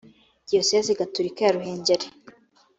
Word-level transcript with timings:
diyosezi 0.49 0.91
gatolika 0.99 1.41
ya 1.43 1.53
ruhengeri 1.55 2.05